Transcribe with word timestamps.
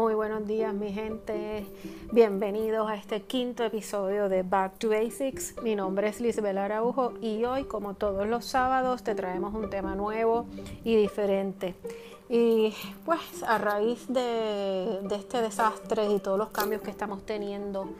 Muy 0.00 0.14
buenos 0.14 0.46
días 0.46 0.72
mi 0.72 0.94
gente, 0.94 1.66
bienvenidos 2.10 2.88
a 2.88 2.94
este 2.94 3.20
quinto 3.20 3.64
episodio 3.64 4.30
de 4.30 4.42
Back 4.42 4.78
to 4.78 4.88
Basics. 4.88 5.54
Mi 5.62 5.76
nombre 5.76 6.08
es 6.08 6.22
Lisbel 6.22 6.56
Araujo 6.56 7.12
y 7.20 7.44
hoy 7.44 7.64
como 7.64 7.92
todos 7.92 8.26
los 8.26 8.46
sábados 8.46 9.02
te 9.02 9.14
traemos 9.14 9.52
un 9.52 9.68
tema 9.68 9.94
nuevo 9.94 10.46
y 10.84 10.96
diferente. 10.96 11.74
Y 12.30 12.72
pues 13.04 13.42
a 13.46 13.58
raíz 13.58 14.08
de, 14.08 15.00
este 15.10 15.42
desastre 15.42 16.10
y 16.10 16.18
todos 16.18 16.38
los 16.38 16.48
cambios 16.48 16.80
que 16.80 16.90
estamos 16.90 17.26
teniendo 17.26 17.90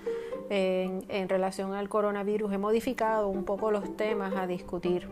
en, 0.48 1.04
en 1.10 1.28
relación 1.28 1.74
al 1.74 1.90
coronavirus, 1.90 2.54
he 2.54 2.58
modificado 2.58 3.28
un 3.28 3.44
poco 3.44 3.70
los 3.70 3.98
temas 3.98 4.34
a 4.36 4.46
discutir. 4.46 5.06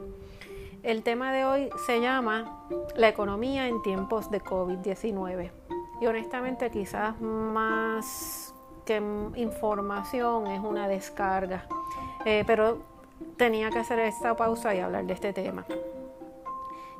El 0.82 1.02
tema 1.02 1.34
de 1.34 1.44
hoy 1.44 1.68
se 1.84 2.00
llama 2.00 2.66
La 2.96 3.10
economía 3.10 3.68
en 3.68 3.82
tiempos 3.82 4.30
de 4.30 4.40
COVID-19. 4.40 5.50
Y 6.00 6.06
honestamente 6.06 6.70
quizás 6.70 7.20
más 7.20 8.54
que 8.84 8.96
información 9.36 10.46
es 10.46 10.60
una 10.60 10.88
descarga. 10.88 11.66
Eh, 12.24 12.44
pero 12.46 12.78
tenía 13.36 13.70
que 13.70 13.78
hacer 13.78 13.98
esta 14.00 14.36
pausa 14.36 14.74
y 14.74 14.80
hablar 14.80 15.04
de 15.04 15.12
este 15.12 15.32
tema. 15.32 15.64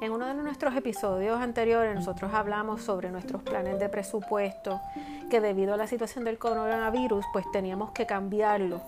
En 0.01 0.13
uno 0.13 0.27
de 0.27 0.35
nuestros 0.35 0.77
episodios 0.77 1.41
anteriores 1.41 1.95
nosotros 1.95 2.33
hablamos 2.33 2.83
sobre 2.83 3.11
nuestros 3.11 3.43
planes 3.43 3.81
de 3.81 3.89
presupuesto, 3.89 4.81
que 5.29 5.41
debido 5.41 5.75
a 5.75 5.77
la 5.77 5.89
situación 5.89 6.25
del 6.25 6.39
coronavirus 6.39 7.25
pues 7.33 7.51
teníamos 7.51 7.91
que 7.91 8.07
cambiarlo. 8.07 8.81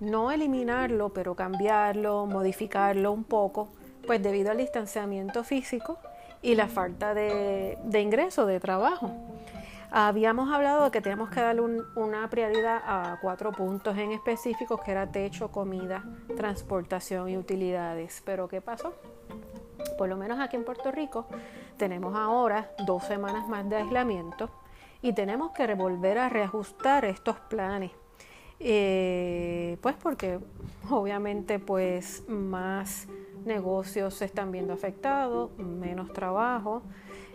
No 0.00 0.30
eliminarlo, 0.30 1.10
pero 1.10 1.34
cambiarlo, 1.34 2.26
modificarlo 2.26 3.12
un 3.12 3.24
poco, 3.24 3.68
pues 4.06 4.22
debido 4.22 4.50
al 4.50 4.58
distanciamiento 4.58 5.44
físico 5.44 5.98
y 6.40 6.54
la 6.54 6.68
falta 6.68 7.12
de, 7.12 7.76
de 7.84 8.00
ingreso, 8.00 8.46
de 8.46 8.58
trabajo. 8.60 9.10
Habíamos 9.90 10.52
hablado 10.52 10.84
de 10.84 10.90
que 10.90 11.00
teníamos 11.00 11.30
que 11.30 11.40
darle 11.40 11.62
una 11.94 12.28
prioridad 12.28 12.82
a 12.84 13.18
cuatro 13.20 13.52
puntos 13.52 13.96
en 13.96 14.12
específico, 14.12 14.78
que 14.78 14.90
era 14.90 15.10
techo, 15.10 15.50
comida, 15.50 16.04
transportación 16.36 17.28
y 17.28 17.36
utilidades. 17.36 18.22
Pero 18.24 18.48
¿qué 18.48 18.60
pasó? 18.60 18.94
Por 19.96 20.08
lo 20.08 20.16
menos 20.16 20.40
aquí 20.40 20.56
en 20.56 20.64
Puerto 20.64 20.90
Rico 20.90 21.26
tenemos 21.76 22.14
ahora 22.16 22.70
dos 22.86 23.04
semanas 23.04 23.48
más 23.48 23.68
de 23.68 23.76
aislamiento 23.76 24.50
y 25.02 25.12
tenemos 25.12 25.52
que 25.52 25.74
volver 25.74 26.18
a 26.18 26.28
reajustar 26.28 27.04
estos 27.04 27.38
planes. 27.40 27.92
Eh, 28.58 29.76
pues 29.82 29.96
porque 29.96 30.38
obviamente 30.90 31.58
pues 31.58 32.24
más 32.28 33.06
negocios 33.46 34.14
se 34.14 34.24
están 34.24 34.52
viendo 34.52 34.72
afectados, 34.72 35.56
menos 35.58 36.12
trabajo 36.12 36.82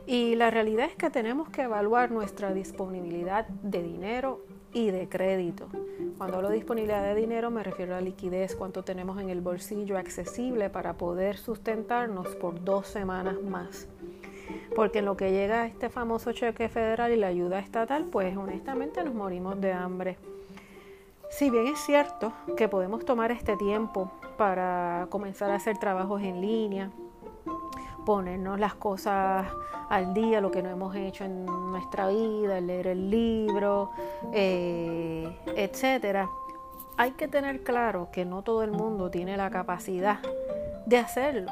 y 0.06 0.36
la 0.36 0.50
realidad 0.50 0.88
es 0.88 0.95
que 0.95 1.09
tenemos 1.09 1.50
que 1.50 1.64
evaluar 1.64 2.12
nuestra 2.12 2.53
disponibilidad 2.53 3.48
de 3.48 3.84
dinero 3.84 4.45
y 4.73 4.92
de 4.92 5.08
crédito. 5.08 5.68
Cuando 6.18 6.38
hablo 6.38 6.50
de 6.50 6.56
disponibilidad 6.56 7.03
de 7.03 7.16
dinero 7.16 7.52
me 7.52 7.64
refiero 7.64 7.95
a 7.95 8.02
liquidez, 8.02 8.56
cuánto 8.56 8.84
tenemos 8.84 9.20
en 9.20 9.30
el 9.30 9.42
bolsillo 9.42 9.98
accesible 9.98 10.70
para 10.70 10.94
poder 10.94 11.38
sustentarnos 11.38 12.36
por 12.36 12.64
dos 12.64 12.88
semanas 12.88 13.42
más. 13.42 13.88
Porque 14.75 15.00
en 15.00 15.06
lo 15.06 15.18
que 15.18 15.31
llega 15.31 15.66
este 15.66 15.90
famoso 15.90 16.31
cheque 16.31 16.70
federal 16.70 17.12
y 17.12 17.18
la 17.18 17.28
ayuda 17.28 17.59
estatal, 17.59 18.06
pues 18.12 18.36
honestamente 18.36 19.03
nos 19.03 19.14
morimos 19.14 19.59
de 19.59 19.73
hambre. 19.73 20.18
Si 21.32 21.50
bien 21.50 21.68
es 21.68 21.80
cierto 21.80 22.34
que 22.58 22.68
podemos 22.68 23.06
tomar 23.06 23.32
este 23.32 23.56
tiempo 23.56 24.12
para 24.38 25.08
comenzar 25.10 25.50
a 25.50 25.56
hacer 25.56 25.78
trabajos 25.78 26.22
en 26.22 26.42
línea, 26.42 26.92
ponernos 28.06 28.60
las 28.60 28.76
cosas 28.76 29.48
al 29.90 30.14
día, 30.14 30.42
lo 30.42 30.52
que 30.52 30.62
no 30.62 30.70
hemos 30.70 30.94
hecho 30.94 31.24
en 31.24 31.46
nuestra 31.46 32.09
vida, 32.09 32.59
leer 32.59 32.88
el 32.88 33.09
libro, 33.09 33.92
eh, 34.34 35.40
etcétera. 35.56 36.30
Hay 36.97 37.12
que 37.12 37.30
tener 37.30 37.64
claro 37.64 38.09
que 38.12 38.25
no 38.25 38.41
todo 38.41 38.64
el 38.64 38.72
mundo 38.72 39.09
tiene 39.09 39.38
la 39.38 39.50
capacidad 39.50 40.20
de 40.86 40.97
hacerlo. 40.97 41.52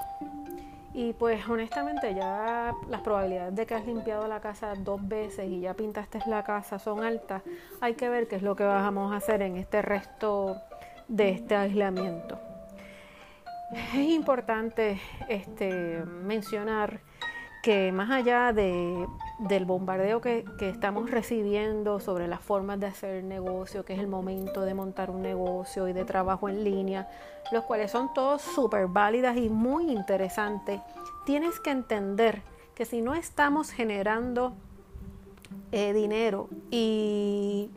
Y 1.00 1.14
pues 1.14 1.48
honestamente 1.48 2.14
ya 2.14 2.76
las 2.90 3.00
probabilidades 3.00 3.56
de 3.56 3.66
que 3.66 3.74
has 3.74 3.86
limpiado 3.86 4.28
la 4.28 4.42
casa 4.42 4.74
dos 4.76 5.00
veces 5.08 5.50
y 5.50 5.62
ya 5.62 5.74
pintaste 5.74 6.20
la 6.26 6.44
casa 6.44 6.78
son 6.78 7.06
altas. 7.06 7.42
Hay 7.80 7.94
que 7.94 8.10
ver 8.10 8.28
qué 8.28 8.36
es 8.36 8.42
lo 8.42 8.54
que 8.54 8.66
vamos 8.66 9.14
a 9.14 9.16
hacer 9.16 9.42
en 9.42 9.56
este 9.56 9.82
resto 9.82 10.58
de 11.08 11.30
este 11.30 11.56
aislamiento. 11.56 12.38
Es 13.94 14.10
importante 14.10 15.00
este, 15.30 16.04
mencionar 16.06 17.00
que 17.64 17.94
más 17.94 18.10
allá 18.10 18.52
de, 18.52 19.08
del 19.40 19.66
bombardeo 19.66 20.20
que, 20.20 20.46
que, 20.58 20.70
estamos 20.70 21.10
recibiendo 21.10 22.00
sobre 22.00 22.28
las 22.28 22.42
formas 22.42 22.80
de 22.80 22.88
hacer 22.88 23.24
negocio, 23.24 23.86
que 23.86 23.94
es 23.94 24.00
el 24.00 24.08
momento 24.08 24.62
de 24.62 24.74
montar 24.74 25.10
un 25.10 25.22
negocio 25.22 25.88
y 25.88 25.94
de 25.94 26.04
trabajo 26.04 26.50
en 26.50 26.64
línea, 26.64 27.10
los 27.52 27.64
cuales 27.64 27.92
son 27.92 28.14
todos 28.14 28.42
súper 28.42 28.88
válidas 28.88 29.38
y 29.38 29.50
muy 29.50 29.92
interesantes, 29.92 30.82
tienes 31.26 31.60
que 31.60 31.72
entender 31.72 32.42
que 32.76 32.86
si 32.86 33.02
no 33.02 33.16
estamos 33.16 33.72
generando 33.72 34.54
eh, 35.72 35.94
dinero 35.94 36.50
y 36.70 37.70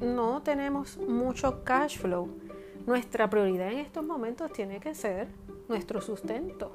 no 0.00 0.42
tenemos 0.42 0.98
mucho 0.98 1.62
cash 1.64 1.98
flow, 1.98 2.28
nuestra 2.86 3.30
prioridad 3.30 3.70
en 3.70 3.78
estos 3.78 4.04
momentos 4.04 4.52
tiene 4.52 4.80
que 4.80 4.94
ser 4.94 5.28
nuestro 5.68 6.00
sustento, 6.00 6.72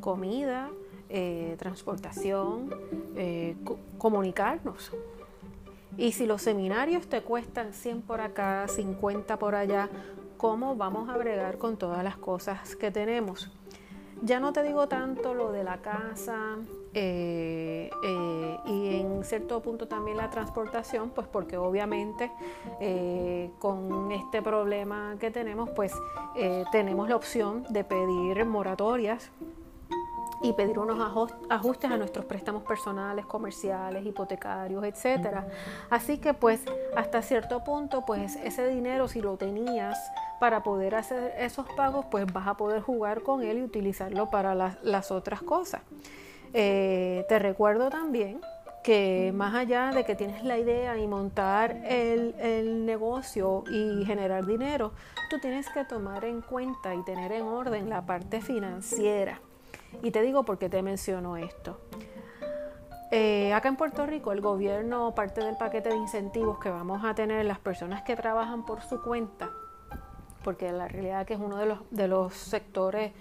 comida, 0.00 0.70
eh, 1.12 1.56
transportación, 1.58 2.70
eh, 3.16 3.56
comunicarnos. 3.98 4.92
Y 5.96 6.12
si 6.12 6.24
los 6.24 6.40
seminarios 6.42 7.08
te 7.08 7.20
cuestan 7.22 7.72
100 7.72 8.02
por 8.02 8.20
acá, 8.20 8.68
50 8.68 9.36
por 9.36 9.56
allá, 9.56 9.88
¿cómo 10.36 10.76
vamos 10.76 11.08
a 11.08 11.16
bregar 11.16 11.58
con 11.58 11.76
todas 11.76 12.04
las 12.04 12.16
cosas 12.16 12.76
que 12.76 12.92
tenemos? 12.92 13.50
Ya 14.22 14.38
no 14.38 14.52
te 14.52 14.62
digo 14.62 14.86
tanto 14.86 15.34
lo 15.34 15.50
de 15.50 15.64
la 15.64 15.78
casa 15.78 16.58
eh, 16.94 17.90
y 18.66 19.00
en 19.00 19.24
cierto 19.24 19.60
punto 19.62 19.88
también 19.88 20.16
la 20.16 20.30
transportación, 20.30 21.10
pues 21.10 21.26
porque 21.26 21.56
obviamente 21.56 22.30
con 23.58 24.12
este 24.12 24.42
problema 24.42 25.16
que 25.18 25.32
tenemos, 25.32 25.70
pues 25.70 25.92
tenemos 26.70 27.08
la 27.08 27.16
opción 27.16 27.64
de 27.68 27.82
pedir 27.82 28.44
moratorias 28.44 29.32
y 30.42 30.52
pedir 30.54 30.78
unos 30.78 30.98
ajustes 31.50 31.90
a 31.90 31.96
nuestros 31.96 32.24
préstamos 32.24 32.62
personales, 32.62 33.26
comerciales, 33.26 34.04
hipotecarios, 34.06 34.84
etcétera. 34.84 35.46
Así 35.90 36.18
que 36.18 36.32
pues 36.32 36.62
hasta 36.96 37.20
cierto 37.22 37.62
punto 37.62 38.04
pues 38.06 38.36
ese 38.36 38.66
dinero 38.68 39.06
si 39.08 39.20
lo 39.20 39.36
tenías 39.36 39.98
para 40.38 40.62
poder 40.62 40.94
hacer 40.94 41.34
esos 41.38 41.66
pagos 41.76 42.06
pues 42.10 42.30
vas 42.32 42.46
a 42.46 42.54
poder 42.54 42.80
jugar 42.80 43.22
con 43.22 43.42
él 43.42 43.58
y 43.58 43.62
utilizarlo 43.62 44.30
para 44.30 44.54
las, 44.54 45.10
otras 45.10 45.42
cosas. 45.42 45.82
Eh, 46.54 47.26
te 47.28 47.38
recuerdo 47.38 47.90
también 47.90 48.40
que 48.82 49.30
más 49.34 49.54
allá 49.54 49.90
de 49.90 50.04
que 50.04 50.14
tienes 50.14 50.42
la 50.42 50.56
idea 50.56 50.96
y 50.96 51.06
montar 51.06 51.72
el, 51.84 52.34
el, 52.40 52.86
negocio 52.86 53.62
y 53.70 54.06
generar 54.06 54.46
dinero, 54.46 54.92
tú 55.28 55.38
tienes 55.38 55.68
que 55.68 55.84
tomar 55.84 56.24
en 56.24 56.40
cuenta 56.40 56.94
y 56.94 57.04
tener 57.04 57.30
en 57.32 57.42
orden 57.42 57.90
la 57.90 58.06
parte 58.06 58.40
financiera. 58.40 59.38
Y 60.02 60.10
te 60.10 60.22
digo 60.22 60.44
por 60.44 60.58
qué 60.58 60.68
te 60.68 60.82
menciono 60.82 61.36
esto. 61.36 61.78
Eh, 63.12 63.52
acá 63.52 63.68
en 63.68 63.76
Puerto 63.76 64.06
Rico 64.06 64.30
el 64.30 64.40
gobierno, 64.40 65.14
parte 65.14 65.42
del 65.44 65.56
paquete 65.56 65.88
de 65.88 65.96
incentivos 65.96 66.60
que 66.60 66.70
vamos 66.70 67.04
a 67.04 67.14
tener 67.14 67.44
las 67.44 67.58
personas 67.58 68.02
que 68.02 68.14
trabajan 68.14 68.64
por 68.64 68.82
su 68.82 69.02
cuenta, 69.02 69.50
porque 70.44 70.70
la 70.70 70.86
realidad 70.86 71.22
es 71.22 71.26
que 71.26 71.34
es 71.34 71.40
uno 71.40 71.56
de 71.56 71.66
los, 71.66 71.78
de 71.90 72.06
los 72.06 72.34
sectores, 72.34 73.12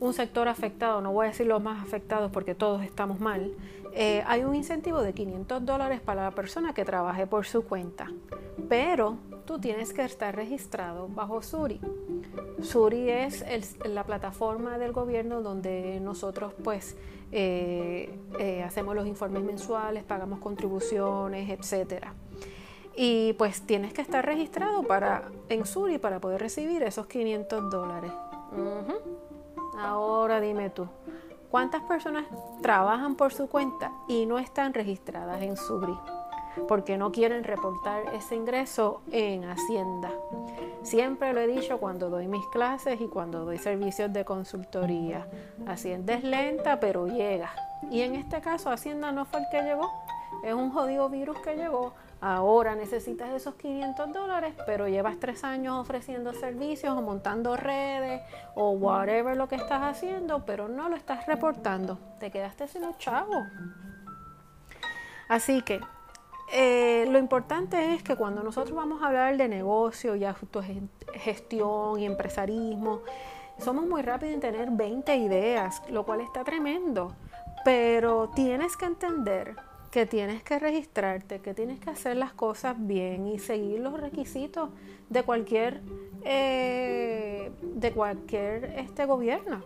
un 0.00 0.12
sector 0.12 0.48
afectado, 0.48 1.00
no 1.00 1.12
voy 1.12 1.26
a 1.26 1.28
decir 1.28 1.46
los 1.46 1.62
más 1.62 1.80
afectados 1.80 2.32
porque 2.32 2.56
todos 2.56 2.82
estamos 2.82 3.20
mal, 3.20 3.52
eh, 3.92 4.24
hay 4.26 4.42
un 4.42 4.56
incentivo 4.56 5.00
de 5.02 5.12
500 5.12 5.64
dólares 5.64 6.00
para 6.00 6.24
la 6.24 6.32
persona 6.32 6.74
que 6.74 6.84
trabaje 6.84 7.28
por 7.28 7.46
su 7.46 7.64
cuenta, 7.64 8.10
pero 8.68 9.18
tú 9.44 9.58
tienes 9.58 9.92
que 9.92 10.04
estar 10.04 10.34
registrado 10.34 11.08
bajo 11.08 11.42
Suri. 11.42 11.80
Suri 12.62 13.10
es 13.10 13.44
la 13.84 14.04
plataforma 14.04 14.78
del 14.78 14.92
gobierno 14.92 15.42
donde 15.42 16.00
nosotros 16.00 16.52
pues 16.62 16.96
eh, 17.32 18.14
eh, 18.38 18.62
hacemos 18.62 18.94
los 18.94 19.06
informes 19.06 19.42
mensuales, 19.42 20.04
pagamos 20.04 20.38
contribuciones, 20.38 21.48
etcétera. 21.48 22.14
Y 22.94 23.32
pues 23.34 23.62
tienes 23.62 23.94
que 23.94 24.02
estar 24.02 24.24
registrado 24.24 24.82
para, 24.82 25.30
en 25.48 25.64
Suri 25.64 25.96
para 25.98 26.20
poder 26.20 26.40
recibir 26.42 26.82
esos 26.82 27.06
500 27.06 27.70
dólares. 27.70 28.12
Ahora 29.78 30.40
dime 30.42 30.68
tú, 30.68 30.86
¿cuántas 31.50 31.82
personas 31.84 32.26
trabajan 32.60 33.16
por 33.16 33.32
su 33.32 33.48
cuenta 33.48 33.92
y 34.08 34.26
no 34.26 34.38
están 34.38 34.74
registradas 34.74 35.40
en 35.40 35.56
Suri? 35.56 35.96
Porque 36.68 36.96
no 36.96 37.12
quieren 37.12 37.44
reportar 37.44 38.14
ese 38.14 38.36
ingreso 38.36 39.02
en 39.10 39.44
Hacienda. 39.44 40.10
Siempre 40.82 41.32
lo 41.32 41.40
he 41.40 41.46
dicho 41.46 41.78
cuando 41.78 42.10
doy 42.10 42.26
mis 42.26 42.46
clases 42.48 43.00
y 43.00 43.08
cuando 43.08 43.44
doy 43.44 43.58
servicios 43.58 44.12
de 44.12 44.24
consultoría. 44.24 45.26
Hacienda 45.66 46.14
es 46.14 46.24
lenta, 46.24 46.80
pero 46.80 47.06
llega. 47.06 47.50
Y 47.90 48.02
en 48.02 48.14
este 48.14 48.40
caso 48.40 48.70
Hacienda 48.70 49.12
no 49.12 49.24
fue 49.24 49.40
el 49.40 49.46
que 49.50 49.62
llegó, 49.62 49.90
es 50.42 50.54
un 50.54 50.70
jodido 50.70 51.08
virus 51.08 51.38
que 51.38 51.56
llegó, 51.56 51.94
ahora 52.20 52.74
necesitas 52.74 53.30
esos 53.30 53.54
500 53.56 54.12
dólares, 54.12 54.54
pero 54.66 54.88
llevas 54.88 55.18
tres 55.18 55.44
años 55.44 55.78
ofreciendo 55.78 56.32
servicios 56.32 56.96
o 56.96 57.02
montando 57.02 57.56
redes 57.56 58.22
o 58.54 58.70
whatever 58.70 59.36
lo 59.36 59.48
que 59.48 59.56
estás 59.56 59.82
haciendo, 59.82 60.44
pero 60.46 60.68
no 60.68 60.88
lo 60.88 60.96
estás 60.96 61.26
reportando, 61.26 61.98
te 62.18 62.30
quedaste 62.30 62.68
sin 62.68 62.82
los 62.82 62.96
chavos. 62.98 63.44
Así 65.28 65.62
que 65.62 65.80
eh, 66.54 67.06
lo 67.08 67.18
importante 67.18 67.94
es 67.94 68.02
que 68.02 68.14
cuando 68.14 68.42
nosotros 68.42 68.76
vamos 68.76 69.02
a 69.02 69.06
hablar 69.06 69.38
de 69.38 69.48
negocio 69.48 70.16
y 70.16 70.24
autogestión 70.26 71.98
y 71.98 72.04
empresarismo, 72.04 73.00
somos 73.58 73.86
muy 73.86 74.02
rápidos 74.02 74.34
en 74.34 74.40
tener 74.40 74.70
20 74.70 75.16
ideas, 75.16 75.82
lo 75.88 76.04
cual 76.04 76.20
está 76.20 76.44
tremendo. 76.44 77.14
Pero 77.64 78.28
tienes 78.34 78.76
que 78.76 78.84
entender 78.84 79.56
que 79.90 80.04
tienes 80.04 80.42
que 80.42 80.58
registrarte, 80.58 81.40
que 81.40 81.54
tienes 81.54 81.80
que 81.80 81.88
hacer 81.88 82.18
las 82.18 82.34
cosas 82.34 82.76
bien 82.78 83.26
y 83.26 83.38
seguir 83.38 83.80
los 83.80 83.98
requisitos 83.98 84.68
de 85.08 85.22
cualquier 85.22 85.80
eh, 86.22 87.50
de 87.62 87.92
cualquier 87.92 88.64
este 88.76 89.06
gobierno. 89.06 89.62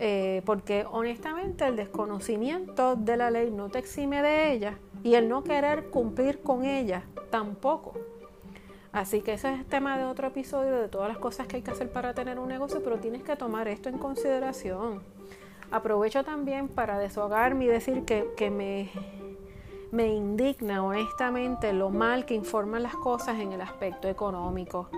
Eh, 0.00 0.42
porque 0.44 0.84
honestamente 0.90 1.64
el 1.64 1.76
desconocimiento 1.76 2.96
de 2.96 3.16
la 3.16 3.30
ley 3.30 3.52
no 3.52 3.68
te 3.68 3.78
exime 3.78 4.20
de 4.22 4.52
ella 4.52 4.78
y 5.04 5.14
el 5.14 5.28
no 5.28 5.44
querer 5.44 5.90
cumplir 5.90 6.40
con 6.40 6.64
ella 6.64 7.04
tampoco. 7.30 7.92
Así 8.90 9.20
que 9.20 9.34
ese 9.34 9.52
es 9.52 9.60
el 9.60 9.66
tema 9.66 9.98
de 9.98 10.04
otro 10.04 10.28
episodio 10.28 10.80
de 10.80 10.88
todas 10.88 11.08
las 11.08 11.18
cosas 11.18 11.46
que 11.46 11.56
hay 11.56 11.62
que 11.62 11.70
hacer 11.70 11.92
para 11.92 12.14
tener 12.14 12.38
un 12.38 12.48
negocio, 12.48 12.80
pero 12.82 12.98
tienes 12.98 13.22
que 13.22 13.36
tomar 13.36 13.68
esto 13.68 13.88
en 13.88 13.98
consideración. 13.98 15.02
Aprovecho 15.70 16.24
también 16.24 16.68
para 16.68 16.98
deshogarme 16.98 17.66
y 17.66 17.68
decir 17.68 18.04
que, 18.04 18.30
que 18.36 18.50
me, 18.50 18.90
me 19.92 20.08
indigna 20.08 20.82
honestamente 20.82 21.72
lo 21.72 21.90
mal 21.90 22.24
que 22.24 22.34
informan 22.34 22.82
las 22.82 22.96
cosas 22.96 23.38
en 23.40 23.52
el 23.52 23.60
aspecto 23.60 24.08
económico. 24.08 24.88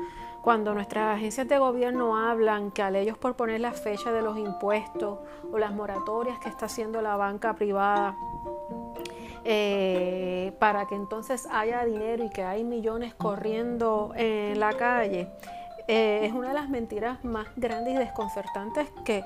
Cuando 0.43 0.75
nuestras 0.75 1.17
agencias 1.17 1.49
de 1.49 1.59
gobierno 1.59 2.17
hablan 2.17 2.71
que 2.71 2.83
a 2.83 2.97
ellos 2.97 3.19
por 3.19 3.35
poner 3.35 3.61
la 3.61 3.73
fecha 3.73 4.13
de 4.13 4.23
los 4.23 4.39
impuestos 4.39 5.19
o 5.51 5.59
las 5.59 5.73
moratorias 5.73 6.39
que 6.39 6.49
está 6.49 6.67
haciendo 6.67 7.03
la 7.03 7.17
banca 7.17 7.55
privada, 7.55 8.17
eh, 9.49 10.53
para 10.59 10.87
que 10.87 10.97
entonces 10.97 11.47
haya 11.53 11.85
dinero 11.85 12.25
y 12.25 12.31
que 12.31 12.43
hay 12.43 12.65
millones 12.65 13.15
corriendo 13.15 14.13
en 14.17 14.59
la 14.59 14.73
calle, 14.73 15.29
eh, 15.87 16.23
es 16.25 16.33
una 16.33 16.49
de 16.49 16.55
las 16.55 16.69
mentiras 16.69 17.25
más 17.25 17.47
grandes 17.55 17.95
y 17.95 17.97
desconcertantes 17.97 18.89
que, 19.05 19.23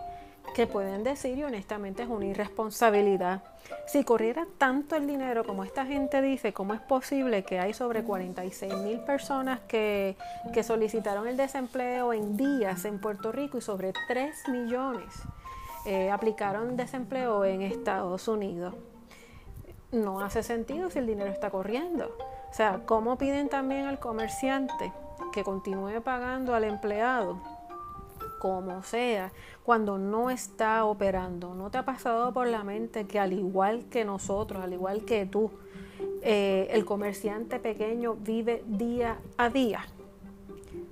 que 0.54 0.66
pueden 0.66 1.04
decir 1.04 1.38
y 1.38 1.44
honestamente 1.44 2.02
es 2.02 2.08
una 2.10 2.26
irresponsabilidad. 2.26 3.42
Si 3.86 4.04
corriera 4.04 4.46
tanto 4.58 4.94
el 4.94 5.06
dinero 5.06 5.42
como 5.42 5.64
esta 5.64 5.86
gente 5.86 6.20
dice, 6.20 6.52
¿cómo 6.52 6.74
es 6.74 6.80
posible 6.82 7.42
que 7.42 7.58
hay 7.58 7.72
sobre 7.72 8.04
46 8.04 8.74
mil 8.74 9.00
personas 9.00 9.60
que, 9.60 10.18
que 10.52 10.62
solicitaron 10.62 11.28
el 11.28 11.38
desempleo 11.38 12.12
en 12.12 12.36
días 12.36 12.84
en 12.84 13.00
Puerto 13.00 13.32
Rico 13.32 13.56
y 13.56 13.62
sobre 13.62 13.94
3 14.06 14.48
millones 14.48 15.06
eh, 15.86 16.10
aplicaron 16.10 16.76
desempleo 16.76 17.46
en 17.46 17.62
Estados 17.62 18.28
Unidos? 18.28 18.74
No 19.92 20.20
hace 20.20 20.42
sentido 20.42 20.90
si 20.90 20.98
el 20.98 21.06
dinero 21.06 21.30
está 21.30 21.50
corriendo. 21.50 22.16
O 22.50 22.54
sea, 22.54 22.80
¿cómo 22.86 23.16
piden 23.18 23.48
también 23.48 23.86
al 23.86 23.98
comerciante 23.98 24.92
que 25.32 25.44
continúe 25.44 26.00
pagando 26.02 26.54
al 26.54 26.64
empleado? 26.64 27.38
Como 28.38 28.82
sea, 28.82 29.32
cuando 29.64 29.98
no 29.98 30.30
está 30.30 30.84
operando. 30.84 31.54
¿No 31.54 31.70
te 31.70 31.78
ha 31.78 31.84
pasado 31.84 32.32
por 32.32 32.46
la 32.46 32.64
mente 32.64 33.06
que 33.06 33.18
al 33.18 33.32
igual 33.32 33.84
que 33.90 34.04
nosotros, 34.04 34.62
al 34.62 34.72
igual 34.72 35.04
que 35.04 35.26
tú, 35.26 35.50
eh, 36.22 36.68
el 36.70 36.84
comerciante 36.84 37.58
pequeño 37.58 38.14
vive 38.14 38.64
día 38.66 39.18
a 39.36 39.50
día? 39.50 39.86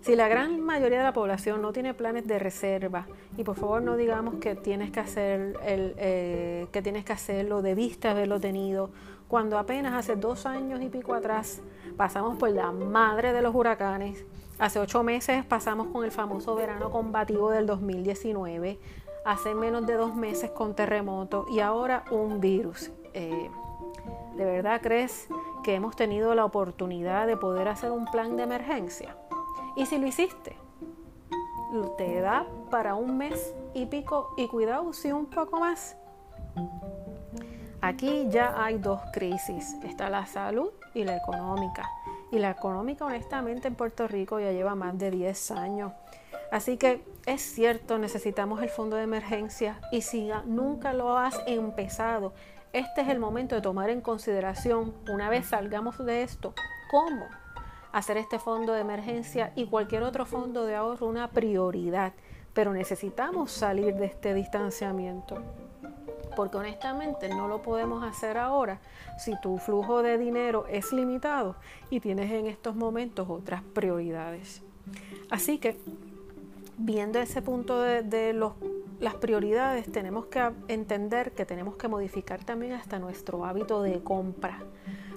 Si 0.02 0.14
la 0.14 0.28
gran 0.28 0.60
mayoría 0.60 0.98
de 0.98 1.04
la 1.04 1.12
población 1.12 1.60
no 1.62 1.72
tiene 1.72 1.94
planes 1.94 2.26
de 2.26 2.38
reserva, 2.38 3.06
y 3.38 3.44
por 3.44 3.54
favor 3.54 3.80
no 3.80 3.96
digamos 3.96 4.34
que 4.34 4.56
tienes 4.56 4.90
que 4.90 4.98
hacer 4.98 5.56
el, 5.64 5.94
eh, 5.96 6.66
que 6.72 6.82
tienes 6.82 7.04
que 7.04 7.12
hacerlo 7.12 7.62
de 7.62 7.76
vista 7.76 8.10
haberlo 8.10 8.40
tenido, 8.40 8.90
cuando 9.28 9.58
apenas 9.58 9.94
hace 9.94 10.16
dos 10.16 10.44
años 10.44 10.82
y 10.82 10.88
pico 10.88 11.14
atrás 11.14 11.62
pasamos 11.96 12.36
por 12.36 12.50
la 12.50 12.72
madre 12.72 13.32
de 13.32 13.40
los 13.40 13.54
huracanes, 13.54 14.24
hace 14.58 14.80
ocho 14.80 15.04
meses 15.04 15.44
pasamos 15.44 15.86
con 15.86 16.04
el 16.04 16.10
famoso 16.10 16.56
verano 16.56 16.90
combativo 16.90 17.50
del 17.50 17.66
2019, 17.66 18.80
hace 19.24 19.54
menos 19.54 19.86
de 19.86 19.94
dos 19.94 20.16
meses 20.16 20.50
con 20.50 20.74
terremoto 20.74 21.46
y 21.48 21.60
ahora 21.60 22.04
un 22.10 22.40
virus. 22.40 22.90
Eh, 23.14 23.50
¿De 24.36 24.44
verdad 24.44 24.80
crees 24.82 25.28
que 25.62 25.74
hemos 25.74 25.94
tenido 25.94 26.34
la 26.34 26.44
oportunidad 26.44 27.28
de 27.28 27.36
poder 27.36 27.68
hacer 27.68 27.92
un 27.92 28.04
plan 28.06 28.36
de 28.36 28.42
emergencia? 28.42 29.16
Y 29.76 29.86
si 29.86 29.98
lo 29.98 30.08
hiciste, 30.08 30.56
te 31.96 32.20
da 32.20 32.46
para 32.68 32.94
un 32.94 33.18
mes 33.18 33.54
y 33.74 33.86
pico 33.86 34.34
y 34.36 34.48
cuidado 34.48 34.92
si 34.92 35.12
un 35.12 35.26
poco 35.26 35.60
más. 35.60 35.96
Aquí 37.80 38.26
ya 38.28 38.62
hay 38.62 38.78
dos 38.78 39.00
crisis, 39.12 39.76
está 39.84 40.10
la 40.10 40.26
salud 40.26 40.70
y 40.94 41.04
la 41.04 41.16
económica. 41.16 41.88
Y 42.32 42.38
la 42.38 42.50
económica 42.50 43.04
honestamente 43.04 43.68
en 43.68 43.74
Puerto 43.74 44.08
Rico 44.08 44.40
ya 44.40 44.52
lleva 44.52 44.74
más 44.74 44.98
de 44.98 45.10
10 45.10 45.50
años. 45.52 45.92
Así 46.50 46.76
que 46.76 47.04
es 47.26 47.42
cierto, 47.42 47.98
necesitamos 47.98 48.62
el 48.62 48.70
fondo 48.70 48.96
de 48.96 49.02
emergencia 49.02 49.80
y 49.92 50.02
si 50.02 50.30
nunca 50.46 50.92
lo 50.92 51.16
has 51.16 51.40
empezado, 51.46 52.32
este 52.72 53.02
es 53.02 53.08
el 53.08 53.18
momento 53.18 53.54
de 53.54 53.60
tomar 53.60 53.90
en 53.90 54.00
consideración, 54.00 54.94
una 55.10 55.28
vez 55.30 55.46
salgamos 55.46 55.98
de 56.04 56.22
esto, 56.22 56.54
cómo 56.90 57.26
hacer 57.92 58.16
este 58.16 58.38
fondo 58.38 58.72
de 58.72 58.80
emergencia 58.80 59.52
y 59.56 59.66
cualquier 59.66 60.02
otro 60.02 60.26
fondo 60.26 60.64
de 60.64 60.74
ahorro 60.74 61.06
una 61.06 61.30
prioridad, 61.30 62.12
pero 62.54 62.72
necesitamos 62.72 63.52
salir 63.52 63.94
de 63.94 64.06
este 64.06 64.34
distanciamiento. 64.34 65.36
Porque 66.36 66.56
honestamente 66.56 67.28
no 67.28 67.48
lo 67.48 67.62
podemos 67.62 68.04
hacer 68.04 68.36
ahora 68.38 68.80
si 69.18 69.38
tu 69.40 69.58
flujo 69.58 70.02
de 70.02 70.18
dinero 70.18 70.66
es 70.68 70.92
limitado 70.92 71.56
y 71.90 72.00
tienes 72.00 72.30
en 72.30 72.46
estos 72.46 72.76
momentos 72.76 73.28
otras 73.28 73.62
prioridades. 73.62 74.62
Así 75.30 75.58
que, 75.58 75.76
viendo 76.76 77.18
ese 77.18 77.42
punto 77.42 77.80
de, 77.80 78.32
los, 78.32 78.52
las 79.00 79.14
prioridades, 79.16 79.90
tenemos 79.90 80.26
que 80.26 80.50
entender 80.68 81.32
que 81.32 81.44
tenemos 81.44 81.76
que 81.76 81.88
modificar 81.88 82.44
también 82.44 82.72
hasta 82.72 82.98
nuestro 82.98 83.44
hábito 83.44 83.82
de 83.82 84.00
compra. 84.00 84.60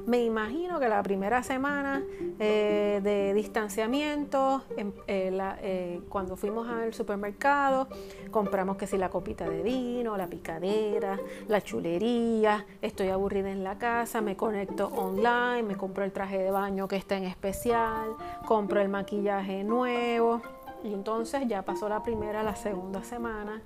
Me 0.08 0.24
imagino 0.24 0.80
que 0.80 0.90
la 0.90 1.04
primera 1.04 1.44
semana 1.44 2.04
eh, 2.40 3.00
de 3.04 3.34
distanciamiento, 3.34 4.64
em, 4.76 4.92
eh, 5.08 5.38
eh, 5.62 6.02
cuando 6.10 6.36
fuimos 6.36 6.68
al 6.68 6.94
supermercado, 6.94 7.88
compramos 8.32 8.78
que 8.78 8.88
si 8.88 8.98
la 8.98 9.10
copita 9.10 9.48
de 9.48 9.62
vino, 9.62 10.18
la 10.18 10.28
picadera, 10.28 11.20
la 11.48 11.62
chulería, 11.62 12.66
estoy 12.82 13.10
aburrida 13.10 13.52
en 13.52 13.64
la 13.64 13.78
casa, 13.78 14.22
me 14.22 14.36
conecto 14.36 14.88
online, 14.88 15.64
me 15.64 15.76
compro 15.76 16.04
el 16.04 16.12
traje 16.12 16.40
de 16.40 16.52
baño 16.52 16.88
que 16.88 16.96
está 16.96 17.18
en 17.18 17.26
especial, 17.26 18.16
compro 18.48 18.82
el 18.82 18.90
maquillaje 18.90 19.64
nuevo. 19.64 20.42
Y 20.84 20.94
entonces 20.94 21.48
ya 21.48 21.62
pasó 21.62 21.88
la 21.88 22.02
primera, 22.02 22.42
la 22.42 22.56
segunda 22.56 23.04
semana. 23.04 23.62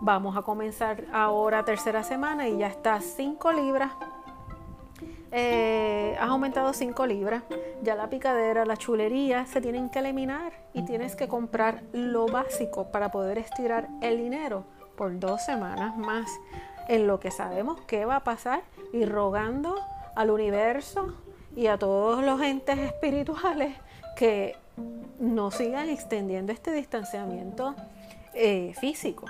Vamos 0.00 0.34
a 0.36 0.42
comenzar 0.42 1.04
ahora 1.12 1.64
tercera 1.64 2.02
semana 2.02 2.48
y 2.48 2.58
ya 2.58 2.68
está 2.68 3.00
5 3.02 3.52
libras 3.52 3.92
eh, 5.36 6.16
has 6.20 6.30
aumentado 6.30 6.72
5 6.72 7.06
libras, 7.06 7.42
ya 7.82 7.96
la 7.96 8.08
picadera, 8.08 8.64
la 8.64 8.76
chulería 8.76 9.46
se 9.46 9.60
tienen 9.60 9.90
que 9.90 9.98
eliminar 9.98 10.52
y 10.72 10.84
tienes 10.84 11.16
que 11.16 11.26
comprar 11.26 11.82
lo 11.92 12.26
básico 12.26 12.92
para 12.92 13.10
poder 13.10 13.38
estirar 13.38 13.88
el 14.00 14.16
dinero 14.16 14.64
por 14.96 15.18
dos 15.18 15.42
semanas 15.42 15.96
más, 15.96 16.30
en 16.86 17.08
lo 17.08 17.18
que 17.18 17.32
sabemos 17.32 17.80
qué 17.88 18.04
va 18.04 18.16
a 18.16 18.24
pasar 18.24 18.62
y 18.92 19.06
rogando 19.06 19.74
al 20.14 20.30
universo 20.30 21.14
y 21.56 21.66
a 21.66 21.78
todos 21.78 22.22
los 22.22 22.40
entes 22.40 22.78
espirituales 22.78 23.76
que 24.16 24.56
no 25.18 25.50
sigan 25.50 25.88
extendiendo 25.88 26.52
este 26.52 26.72
distanciamiento 26.72 27.74
eh, 28.34 28.72
físico. 28.80 29.26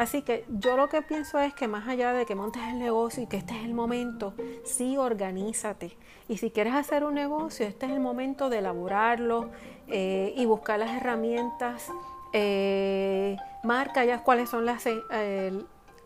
Así 0.00 0.22
que 0.22 0.46
yo 0.48 0.78
lo 0.78 0.88
que 0.88 1.02
pienso 1.02 1.38
es 1.38 1.52
que 1.52 1.68
más 1.68 1.86
allá 1.86 2.14
de 2.14 2.24
que 2.24 2.34
montes 2.34 2.62
el 2.62 2.78
negocio 2.78 3.22
y 3.22 3.26
que 3.26 3.36
este 3.36 3.54
es 3.54 3.66
el 3.66 3.74
momento, 3.74 4.32
sí 4.64 4.96
organízate. 4.96 5.94
Y 6.26 6.38
si 6.38 6.50
quieres 6.50 6.72
hacer 6.72 7.04
un 7.04 7.12
negocio, 7.12 7.66
este 7.66 7.84
es 7.84 7.92
el 7.92 8.00
momento 8.00 8.48
de 8.48 8.60
elaborarlo 8.60 9.50
eh, 9.88 10.32
y 10.38 10.46
buscar 10.46 10.78
las 10.78 10.96
herramientas. 10.96 11.92
Eh, 12.32 13.36
marca 13.62 14.02
ya 14.06 14.22
cuáles 14.22 14.48
son 14.48 14.64
las, 14.64 14.86
eh, 14.86 15.52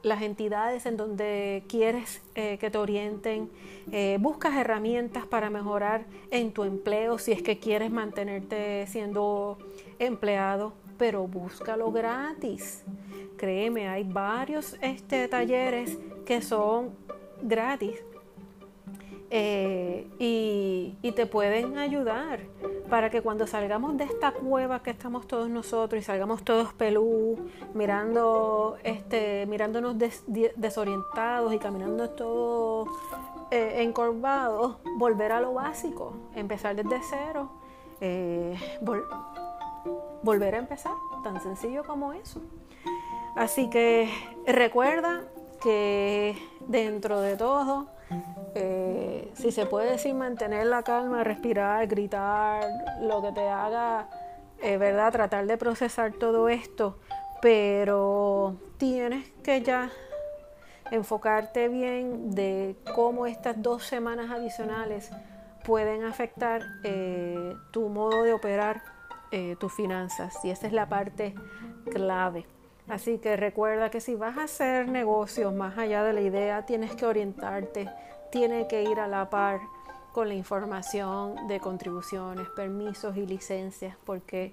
las 0.02 0.22
entidades 0.22 0.86
en 0.86 0.96
donde 0.96 1.62
quieres 1.68 2.20
que 2.34 2.68
te 2.72 2.76
orienten. 2.76 3.48
buscas 4.18 4.56
herramientas 4.56 5.24
para 5.24 5.50
mejorar 5.50 6.04
en 6.32 6.50
tu 6.50 6.64
empleo 6.64 7.18
si 7.18 7.30
es 7.30 7.42
que 7.42 7.60
quieres 7.60 7.92
mantenerte 7.92 8.88
siendo 8.88 9.56
empleado, 10.00 10.72
pero 10.98 11.26
búscalo 11.26 11.90
gratis 11.90 12.84
créeme, 13.36 13.88
hay 13.88 14.04
varios 14.04 14.76
este, 14.80 15.28
talleres 15.28 15.98
que 16.24 16.40
son 16.42 16.90
gratis. 17.42 18.02
eh, 19.30 20.06
y, 20.18 20.96
y, 21.02 21.12
te 21.12 21.26
pueden 21.26 21.76
ayudar 21.76 22.40
para 22.88 23.10
que 23.10 23.20
cuando 23.20 23.46
salgamos 23.46 23.96
de 23.96 24.04
esta 24.04 24.30
cueva 24.32 24.82
que 24.82 24.90
estamos 24.90 25.26
todos 25.26 25.48
nosotros 25.48 26.00
y 26.00 26.04
salgamos 26.04 26.44
todos 26.44 26.72
pelú, 26.74 27.36
mirando, 27.74 28.76
este, 28.84 29.46
mirándonos 29.46 29.96
desorientados 30.56 31.52
y 31.52 31.58
caminando 31.58 32.10
todos 32.10 32.88
eh, 33.50 33.82
encorvados, 33.82 34.76
volver 34.98 35.32
a 35.32 35.40
lo 35.40 35.54
básico, 35.54 36.14
empezar 36.36 36.76
desde 36.76 37.00
cero, 37.10 37.50
eh, 38.00 38.56
volver 40.22 40.54
a 40.54 40.58
empezar, 40.58 40.94
tan 41.22 41.40
sencillo 41.40 41.84
como 41.84 42.12
eso. 42.12 42.40
Así 43.36 43.68
que 43.68 44.10
recuerda 44.46 45.24
que 45.62 46.36
dentro 46.68 47.20
de 47.20 47.36
todo, 47.36 47.88
eh, 48.54 49.30
si 49.34 49.50
se 49.50 49.66
puede 49.66 49.92
decir, 49.92 50.14
mantener 50.14 50.66
la 50.66 50.82
calma, 50.82 51.24
respirar, 51.24 51.86
gritar, 51.86 52.64
lo 53.00 53.22
que 53.22 53.32
te 53.32 53.48
haga, 53.48 54.08
eh, 54.62 54.76
¿verdad? 54.76 55.12
Tratar 55.12 55.46
de 55.46 55.56
procesar 55.56 56.12
todo 56.12 56.48
esto, 56.48 56.98
pero 57.42 58.56
tienes 58.78 59.30
que 59.42 59.62
ya 59.62 59.90
enfocarte 60.90 61.68
bien 61.68 62.30
de 62.30 62.76
cómo 62.94 63.26
estas 63.26 63.60
dos 63.60 63.84
semanas 63.84 64.30
adicionales 64.30 65.10
pueden 65.64 66.04
afectar 66.04 66.62
eh, 66.84 67.54
tu 67.72 67.88
modo 67.88 68.22
de 68.22 68.32
operar 68.32 68.93
tus 69.59 69.73
finanzas 69.73 70.45
y 70.45 70.50
esa 70.50 70.66
es 70.66 70.73
la 70.73 70.88
parte 70.88 71.35
clave. 71.90 72.47
Así 72.88 73.19
que 73.19 73.37
recuerda 73.37 73.90
que 73.90 74.00
si 74.00 74.14
vas 74.14 74.37
a 74.37 74.45
hacer 74.45 74.88
negocios 74.88 75.54
más 75.54 75.78
allá 75.78 76.04
de 76.04 76.12
la 76.12 76.21
idea, 76.21 76.66
tienes 76.66 76.95
que 76.95 77.07
orientarte, 77.07 77.88
tiene 78.31 78.69
que 78.69 78.83
ir 78.83 79.00
a 79.00 79.09
la 79.09 79.31
par 79.31 79.61
con 80.12 80.28
la 80.28 80.35
información 80.35 81.49
de 81.49 81.59
contribuciones, 81.61 82.49
permisos 82.50 83.16
y 83.16 83.26
licencias, 83.26 83.97
porque 84.04 84.52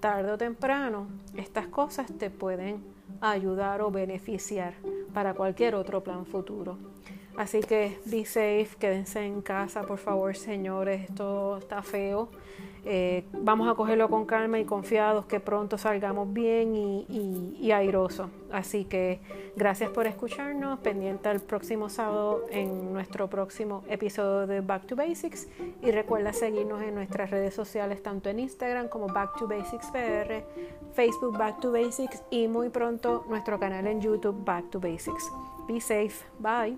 tarde 0.00 0.32
o 0.32 0.38
temprano 0.38 1.06
estas 1.36 1.68
cosas 1.68 2.06
te 2.18 2.30
pueden 2.30 2.82
ayudar 3.20 3.82
o 3.82 3.90
beneficiar 3.90 4.74
para 5.14 5.34
cualquier 5.34 5.74
otro 5.76 6.02
plan 6.02 6.26
futuro. 6.26 6.78
Así 7.36 7.60
que 7.60 8.00
be 8.06 8.24
safe, 8.24 8.70
quédense 8.78 9.24
en 9.24 9.40
casa, 9.42 9.82
por 9.82 9.98
favor, 9.98 10.36
señores, 10.36 11.08
esto 11.08 11.58
está 11.58 11.82
feo. 11.82 12.28
Eh, 12.84 13.24
vamos 13.32 13.68
a 13.68 13.74
cogerlo 13.74 14.08
con 14.08 14.26
calma 14.26 14.58
y 14.58 14.64
confiados 14.64 15.26
que 15.26 15.38
pronto 15.38 15.78
salgamos 15.78 16.32
bien 16.32 16.74
y, 16.74 17.56
y, 17.60 17.70
airosos. 17.70 18.28
Así 18.50 18.84
que 18.84 19.20
gracias 19.56 19.90
por 19.90 20.06
escucharnos. 20.06 20.80
Pendiente 20.80 21.28
al 21.28 21.40
próximo 21.40 21.88
sábado 21.88 22.44
en 22.50 22.92
nuestro 22.92 23.28
próximo 23.28 23.84
episodio 23.88 24.46
de 24.46 24.60
Back 24.60 24.86
to 24.86 24.96
Basics. 24.96 25.48
Y 25.80 25.90
recuerda 25.92 26.32
seguirnos 26.32 26.82
en 26.82 26.94
nuestras 26.94 27.30
redes 27.30 27.54
sociales, 27.54 28.02
tanto 28.02 28.28
en 28.28 28.40
Instagram 28.40 28.88
como 28.88 29.06
Back 29.06 29.38
to 29.38 29.46
Basics 29.46 29.90
PR, 29.92 30.42
Facebook 30.92 31.38
Back 31.38 31.60
to 31.60 31.70
Basics 31.70 32.22
y 32.30 32.48
muy 32.48 32.68
pronto 32.68 33.24
nuestro 33.28 33.60
canal 33.60 33.86
en 33.86 34.00
YouTube 34.00 34.44
Back 34.44 34.70
to 34.70 34.80
Basics. 34.80 35.30
Be 35.68 35.80
safe. 35.80 36.24
Bye. 36.40 36.76